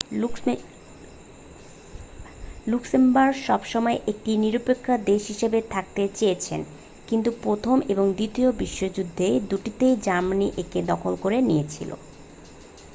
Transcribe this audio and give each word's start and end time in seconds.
Luxembourg 2.67 3.35
সব 3.47 3.61
সময়ই 3.71 4.03
একটি 4.11 4.31
নিরপক্ষে 4.37 4.93
দেশ 5.09 5.21
হিসেবে 5.31 5.59
থাকতে 5.73 6.01
চেয়েছে 6.17 6.55
কিন্তু 7.07 7.29
প্রথম 7.43 7.77
এবং 7.93 8.05
দ্বিতীয় 8.17 8.49
বিশ্বযুদ্ধের 8.61 9.33
দুটিতেই 9.51 9.95
জার্মানি 10.05 10.47
একে 10.57 10.79
দখল 10.91 11.13
করে 11.23 11.37
নিয়েছিল 11.49 11.89